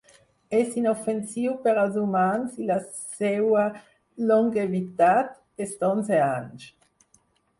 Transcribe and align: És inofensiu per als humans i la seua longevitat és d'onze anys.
És 0.59 0.77
inofensiu 0.79 1.51
per 1.65 1.73
als 1.81 1.99
humans 2.03 2.55
i 2.63 2.69
la 2.71 2.77
seua 2.95 3.67
longevitat 4.31 5.63
és 5.67 5.75
d'onze 5.83 6.23
anys. 6.29 6.67